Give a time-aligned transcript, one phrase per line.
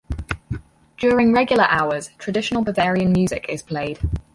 [0.97, 3.99] During regular hours traditional Bavarian music is played.